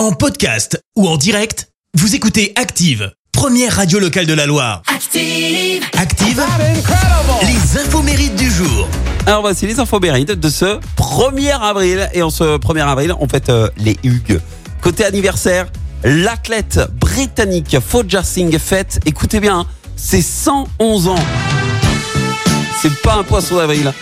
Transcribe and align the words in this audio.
En 0.00 0.12
podcast 0.12 0.82
ou 0.96 1.06
en 1.06 1.18
direct, 1.18 1.68
vous 1.92 2.14
écoutez 2.14 2.54
Active, 2.56 3.12
première 3.32 3.76
radio 3.76 3.98
locale 3.98 4.24
de 4.24 4.32
la 4.32 4.46
Loire. 4.46 4.80
Active. 4.86 5.84
Active, 5.94 6.42
les 7.42 7.78
infos 7.78 8.00
mérites 8.00 8.34
du 8.34 8.50
jour. 8.50 8.88
Alors 9.26 9.42
voici 9.42 9.66
les 9.66 9.78
infos 9.78 10.00
mérites 10.00 10.30
de 10.30 10.48
ce 10.48 10.80
1er 10.96 11.60
avril. 11.60 12.08
Et 12.14 12.22
en 12.22 12.30
ce 12.30 12.56
1er 12.56 12.80
avril, 12.80 13.14
on 13.20 13.28
fête 13.28 13.50
euh, 13.50 13.68
les 13.76 13.98
Hugues. 14.02 14.40
Côté 14.80 15.04
anniversaire, 15.04 15.66
l'athlète 16.02 16.80
britannique 16.98 17.76
Foja 17.86 18.22
Singh 18.22 18.58
fête, 18.58 19.00
écoutez 19.04 19.38
bien, 19.38 19.66
c'est 19.96 20.22
111 20.22 21.08
ans. 21.08 21.24
C'est 22.80 23.02
pas 23.02 23.16
un 23.16 23.22
poisson 23.22 23.56
d'avril. 23.56 23.92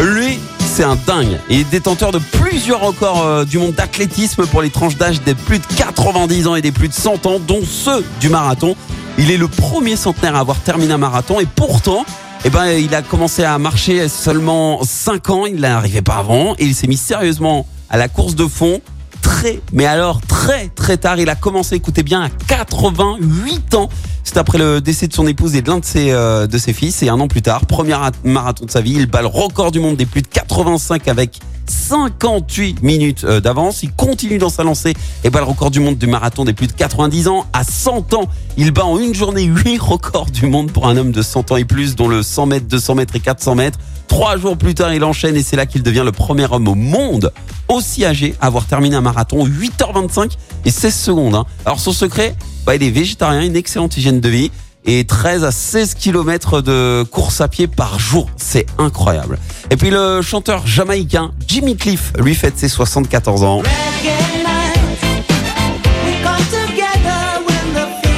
Lui, 0.00 0.38
c'est 0.78 0.84
un 0.84 0.94
dingue. 0.94 1.40
Il 1.50 1.58
est 1.58 1.64
détenteur 1.64 2.12
de 2.12 2.20
plusieurs 2.20 2.78
records 2.78 3.24
euh, 3.24 3.44
du 3.44 3.58
monde 3.58 3.72
d'athlétisme 3.72 4.46
pour 4.46 4.62
les 4.62 4.70
tranches 4.70 4.96
d'âge 4.96 5.20
des 5.22 5.34
plus 5.34 5.58
de 5.58 5.66
90 5.76 6.46
ans 6.46 6.54
et 6.54 6.62
des 6.62 6.70
plus 6.70 6.86
de 6.86 6.92
100 6.92 7.26
ans, 7.26 7.40
dont 7.40 7.62
ceux 7.64 8.04
du 8.20 8.28
marathon. 8.28 8.76
Il 9.18 9.32
est 9.32 9.38
le 9.38 9.48
premier 9.48 9.96
centenaire 9.96 10.36
à 10.36 10.38
avoir 10.38 10.56
terminé 10.58 10.92
un 10.92 10.98
marathon 10.98 11.40
et 11.40 11.46
pourtant, 11.46 12.06
eh 12.44 12.50
ben, 12.50 12.66
il 12.66 12.94
a 12.94 13.02
commencé 13.02 13.42
à 13.42 13.58
marcher 13.58 14.08
seulement 14.08 14.78
5 14.84 15.30
ans. 15.30 15.46
Il 15.46 15.56
n'arrivait 15.56 16.00
pas 16.00 16.18
avant 16.18 16.54
et 16.60 16.64
il 16.64 16.76
s'est 16.76 16.86
mis 16.86 16.96
sérieusement 16.96 17.66
à 17.90 17.96
la 17.96 18.06
course 18.06 18.36
de 18.36 18.46
fond 18.46 18.80
très, 19.20 19.60
mais 19.72 19.84
alors 19.84 20.20
très 20.20 20.68
très 20.68 20.96
tard. 20.96 21.18
Il 21.18 21.28
a 21.28 21.34
commencé, 21.34 21.74
écoutez 21.74 22.04
bien, 22.04 22.22
à 22.22 22.28
88 22.46 23.74
ans. 23.74 23.88
C'est 24.28 24.36
après 24.36 24.58
le 24.58 24.82
décès 24.82 25.08
de 25.08 25.14
son 25.14 25.26
épouse 25.26 25.56
et 25.56 25.62
de 25.62 25.70
l'un 25.70 25.78
de 25.78 25.84
ses, 25.86 26.10
euh, 26.10 26.46
de 26.46 26.58
ses 26.58 26.74
fils. 26.74 27.02
Et 27.02 27.08
un 27.08 27.18
an 27.18 27.28
plus 27.28 27.40
tard, 27.40 27.64
premier 27.64 27.96
marathon 28.24 28.66
de 28.66 28.70
sa 28.70 28.82
vie, 28.82 28.92
il 28.92 29.06
bat 29.06 29.22
le 29.22 29.26
record 29.26 29.70
du 29.70 29.80
monde 29.80 29.96
des 29.96 30.04
plus 30.04 30.20
de 30.20 30.26
85 30.26 31.08
avec 31.08 31.40
58 31.70 32.82
minutes 32.82 33.24
euh, 33.24 33.40
d'avance. 33.40 33.82
Il 33.82 33.92
continue 33.92 34.38
dans 34.38 34.48
sa 34.48 34.64
lancée 34.64 34.94
et 35.24 35.30
bat 35.30 35.40
le 35.40 35.46
record 35.46 35.70
du 35.70 35.80
monde 35.80 35.96
du 35.98 36.06
marathon 36.06 36.44
des 36.44 36.52
plus 36.52 36.66
de 36.66 36.72
90 36.72 37.28
ans. 37.28 37.46
À 37.52 37.64
100 37.64 38.14
ans, 38.14 38.24
il 38.56 38.70
bat 38.70 38.84
en 38.84 38.98
une 38.98 39.14
journée 39.14 39.44
8 39.44 39.78
records 39.78 40.30
du 40.30 40.46
monde 40.46 40.70
pour 40.72 40.86
un 40.86 40.96
homme 40.96 41.12
de 41.12 41.22
100 41.22 41.52
ans 41.52 41.56
et 41.56 41.64
plus, 41.64 41.96
dont 41.96 42.08
le 42.08 42.22
100 42.22 42.46
mètres, 42.46 42.66
200 42.66 42.94
mètres 42.94 43.16
et 43.16 43.20
400 43.20 43.54
mètres. 43.54 43.78
Trois 44.08 44.36
jours 44.38 44.56
plus 44.56 44.74
tard, 44.74 44.92
il 44.94 45.04
enchaîne 45.04 45.36
et 45.36 45.42
c'est 45.42 45.56
là 45.56 45.66
qu'il 45.66 45.82
devient 45.82 46.02
le 46.04 46.12
premier 46.12 46.46
homme 46.50 46.66
au 46.68 46.74
monde 46.74 47.32
aussi 47.68 48.06
âgé 48.06 48.34
à 48.40 48.46
avoir 48.46 48.64
terminé 48.64 48.96
un 48.96 49.02
marathon 49.02 49.46
8h25 49.46 50.32
et 50.64 50.70
16 50.70 50.94
secondes. 50.94 51.34
hein. 51.34 51.44
Alors 51.66 51.78
son 51.78 51.92
secret, 51.92 52.34
bah, 52.64 52.74
il 52.74 52.82
est 52.82 52.90
végétarien, 52.90 53.42
une 53.42 53.56
excellente 53.56 53.96
hygiène 53.98 54.20
de 54.20 54.28
vie 54.28 54.50
et 54.88 55.04
13 55.04 55.44
à 55.44 55.52
16 55.52 55.94
km 55.94 56.62
de 56.62 57.04
course 57.10 57.42
à 57.42 57.48
pied 57.48 57.66
par 57.66 57.98
jour. 57.98 58.28
C'est 58.36 58.64
incroyable. 58.78 59.38
Et 59.70 59.76
puis 59.76 59.90
le 59.90 60.22
chanteur 60.22 60.66
jamaïcain 60.66 61.30
Jimmy 61.46 61.76
Cliff 61.76 62.12
lui 62.18 62.34
fête 62.34 62.58
ses 62.58 62.68
74 62.68 63.44
ans. 63.44 63.62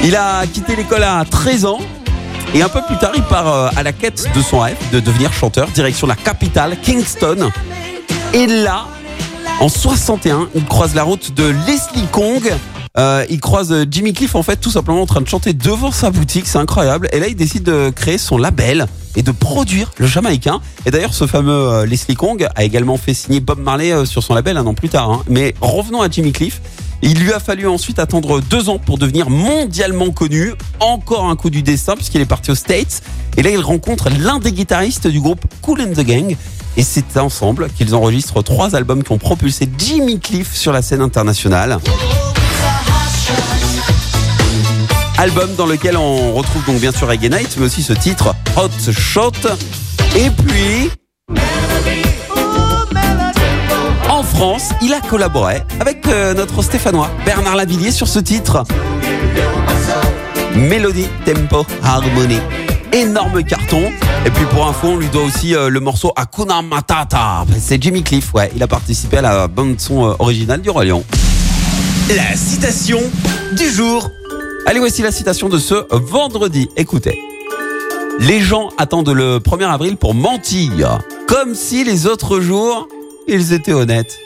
Il 0.03 0.15
a 0.15 0.47
quitté 0.47 0.77
l'école 0.77 1.03
à 1.03 1.23
13 1.29 1.65
ans 1.65 1.79
et 2.55 2.61
un 2.61 2.69
peu 2.69 2.81
plus 2.87 2.97
tard, 2.97 3.11
il 3.15 3.23
part 3.23 3.47
euh, 3.47 3.69
à 3.75 3.83
la 3.83 3.93
quête 3.93 4.27
de 4.35 4.41
son 4.41 4.59
rêve 4.59 4.77
de 4.91 4.99
devenir 4.99 5.31
chanteur, 5.31 5.67
direction 5.69 6.07
la 6.07 6.15
capitale, 6.15 6.77
Kingston. 6.81 7.49
Et 8.33 8.45
là, 8.45 8.87
en 9.59 9.69
61, 9.69 10.49
il 10.55 10.65
croise 10.65 10.95
la 10.95 11.03
route 11.03 11.33
de 11.33 11.53
Leslie 11.65 12.07
Kong. 12.11 12.51
Euh, 12.97 13.25
il 13.29 13.39
croise 13.39 13.73
Jimmy 13.89 14.11
Cliff 14.11 14.35
en 14.35 14.43
fait 14.43 14.57
tout 14.57 14.69
simplement 14.69 15.01
en 15.01 15.05
train 15.05 15.21
de 15.21 15.27
chanter 15.27 15.53
devant 15.53 15.91
sa 15.91 16.11
boutique, 16.11 16.45
c'est 16.45 16.57
incroyable. 16.57 17.07
Et 17.13 17.19
là, 17.19 17.27
il 17.27 17.35
décide 17.35 17.63
de 17.63 17.89
créer 17.89 18.17
son 18.17 18.37
label 18.37 18.85
et 19.15 19.23
de 19.23 19.31
produire 19.31 19.91
le 19.97 20.07
Jamaïcain. 20.07 20.59
Et 20.85 20.91
d'ailleurs, 20.91 21.13
ce 21.13 21.25
fameux 21.25 21.51
euh, 21.53 21.85
Leslie 21.85 22.15
Kong 22.15 22.47
a 22.55 22.63
également 22.63 22.97
fait 22.97 23.13
signer 23.13 23.39
Bob 23.39 23.59
Marley 23.59 23.91
euh, 23.91 24.05
sur 24.05 24.23
son 24.23 24.33
label 24.33 24.57
un 24.57 24.65
an 24.65 24.73
plus 24.73 24.89
tard. 24.89 25.09
hein. 25.09 25.23
Mais 25.29 25.55
revenons 25.61 26.01
à 26.01 26.09
Jimmy 26.09 26.33
Cliff. 26.33 26.61
Il 27.01 27.17
lui 27.19 27.33
a 27.33 27.39
fallu 27.39 27.67
ensuite 27.67 27.97
attendre 27.97 28.41
deux 28.41 28.69
ans 28.69 28.77
pour 28.77 28.97
devenir 28.99 29.29
mondialement 29.29 30.11
connu. 30.11 30.53
Encore 30.79 31.25
un 31.25 31.35
coup 31.35 31.49
du 31.49 31.63
destin 31.63 31.95
puisqu'il 31.95 32.21
est 32.21 32.25
parti 32.25 32.51
aux 32.51 32.55
States. 32.55 33.01
Et 33.37 33.41
là, 33.41 33.49
il 33.49 33.59
rencontre 33.61 34.09
l'un 34.19 34.37
des 34.39 34.51
guitaristes 34.51 35.07
du 35.07 35.19
groupe 35.19 35.41
Cool 35.61 35.81
and 35.81 35.93
the 35.93 36.05
Gang. 36.05 36.35
Et 36.77 36.83
c'est 36.83 37.17
ensemble 37.17 37.69
qu'ils 37.75 37.95
enregistrent 37.95 38.43
trois 38.43 38.75
albums 38.75 39.03
qui 39.03 39.11
ont 39.13 39.17
propulsé 39.17 39.67
Jimmy 39.77 40.19
Cliff 40.19 40.53
sur 40.55 40.71
la 40.71 40.81
scène 40.81 41.01
internationale. 41.01 41.79
Album 45.21 45.53
dans 45.55 45.67
lequel 45.67 45.97
on 45.97 46.33
retrouve 46.33 46.65
donc 46.65 46.79
bien 46.79 46.91
sûr 46.91 47.07
Reggae 47.07 47.29
Night, 47.29 47.55
mais 47.59 47.67
aussi 47.67 47.83
ce 47.83 47.93
titre 47.93 48.33
Hot 48.57 48.91
Shot. 48.91 49.33
Et 50.15 50.31
puis, 50.31 50.89
en 54.09 54.23
France, 54.23 54.69
il 54.81 54.91
a 54.95 54.99
collaboré 54.99 55.61
avec 55.79 56.07
euh, 56.07 56.33
notre 56.33 56.63
Stéphanois 56.63 57.11
Bernard 57.23 57.55
Lavillier 57.55 57.91
sur 57.91 58.07
ce 58.07 58.17
titre. 58.17 58.63
Mélodie, 60.55 61.07
tempo, 61.23 61.67
harmonie. 61.83 62.39
Énorme 62.91 63.43
carton. 63.43 63.91
Et 64.25 64.31
puis 64.31 64.45
pour 64.45 64.67
info, 64.67 64.87
on 64.87 64.97
lui 64.97 65.07
doit 65.09 65.23
aussi 65.23 65.53
euh, 65.53 65.69
le 65.69 65.79
morceau 65.79 66.11
Hakuna 66.15 66.63
Matata. 66.63 67.45
C'est 67.59 67.79
Jimmy 67.79 68.01
Cliff, 68.01 68.33
ouais. 68.33 68.51
Il 68.55 68.63
a 68.63 68.67
participé 68.67 69.17
à 69.17 69.21
la 69.21 69.47
bande 69.47 69.79
son 69.79 70.03
euh, 70.03 70.13
originale 70.17 70.61
du 70.61 70.71
Roi 70.71 70.83
Lion. 70.83 71.03
La 72.09 72.35
citation 72.35 72.99
du 73.55 73.69
jour. 73.69 74.09
Allez, 74.65 74.79
voici 74.79 75.01
la 75.01 75.11
citation 75.11 75.49
de 75.49 75.57
ce 75.57 75.73
vendredi. 75.91 76.69
Écoutez. 76.77 77.17
Les 78.19 78.39
gens 78.39 78.69
attendent 78.77 79.09
le 79.09 79.39
1er 79.39 79.69
avril 79.69 79.97
pour 79.97 80.13
mentir. 80.13 80.99
Comme 81.27 81.55
si 81.55 81.83
les 81.83 82.05
autres 82.05 82.39
jours, 82.39 82.87
ils 83.27 83.53
étaient 83.53 83.73
honnêtes. 83.73 84.17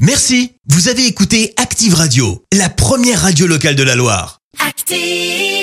Merci. 0.00 0.52
Vous 0.68 0.88
avez 0.88 1.06
écouté 1.06 1.54
Active 1.56 1.94
Radio, 1.94 2.42
la 2.52 2.68
première 2.68 3.22
radio 3.22 3.46
locale 3.46 3.76
de 3.76 3.84
la 3.84 3.94
Loire. 3.94 4.40
Active. 4.66 5.61